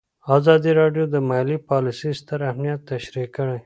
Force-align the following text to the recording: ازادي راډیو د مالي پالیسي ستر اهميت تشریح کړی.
ازادي 0.35 0.71
راډیو 0.81 1.05
د 1.13 1.15
مالي 1.29 1.57
پالیسي 1.69 2.11
ستر 2.19 2.39
اهميت 2.49 2.79
تشریح 2.91 3.27
کړی. 3.35 3.57